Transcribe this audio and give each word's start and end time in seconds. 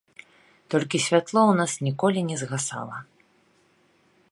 Толькі 0.73 1.01
святло 1.07 1.41
ў 1.43 1.53
нас 1.59 1.71
ніколі 1.89 2.19
не 2.31 2.35
згасала. 2.45 2.97